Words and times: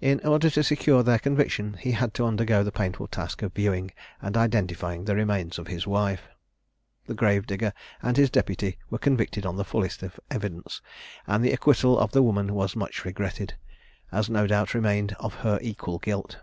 In 0.00 0.18
order 0.26 0.48
to 0.48 0.62
secure 0.62 1.02
their 1.02 1.18
conviction, 1.18 1.74
he 1.74 1.92
had 1.92 2.14
to 2.14 2.24
undergo 2.24 2.62
the 2.64 2.72
painful 2.72 3.06
task 3.06 3.42
of 3.42 3.52
viewing 3.52 3.90
and 4.22 4.34
identifying 4.34 5.04
the 5.04 5.14
remains 5.14 5.58
of 5.58 5.66
his 5.66 5.86
wife. 5.86 6.22
The 7.04 7.12
grave 7.12 7.46
digger 7.46 7.74
and 8.00 8.16
his 8.16 8.30
deputy 8.30 8.78
were 8.88 8.96
convicted 8.96 9.44
on 9.44 9.56
the 9.56 9.64
fullest 9.66 10.02
evidence; 10.30 10.80
and 11.26 11.44
the 11.44 11.52
acquittal 11.52 11.98
of 11.98 12.12
the 12.12 12.22
woman 12.22 12.54
was 12.54 12.74
much 12.74 13.04
regretted, 13.04 13.52
as 14.10 14.30
no 14.30 14.46
doubt 14.46 14.72
remained 14.72 15.14
of 15.20 15.34
her 15.44 15.58
equal 15.60 15.98
guilt. 15.98 16.38